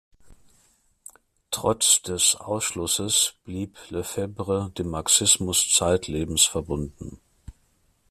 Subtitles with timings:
[1.51, 7.19] Trotz des Ausschlusses blieb Lefebvre dem Marxismus zeitlebens verbunden.